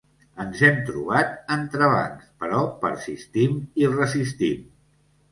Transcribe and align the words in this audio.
Ens 0.43 0.61
hem 0.67 0.77
trobat 0.85 1.33
entrebancs, 1.55 2.31
però 2.43 2.61
persistim 2.85 3.59
i 3.83 3.91
resistim. 3.91 4.65